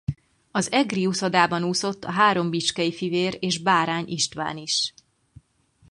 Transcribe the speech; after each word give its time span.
Az 0.51 0.71
egri 0.71 1.05
uszodában 1.05 1.63
úszott 1.63 2.03
a 2.03 2.11
három 2.11 2.49
Bitskey 2.49 2.91
fivér 2.93 3.37
és 3.39 3.61
Bárány 3.61 4.07
István 4.07 4.57
is. 4.57 4.93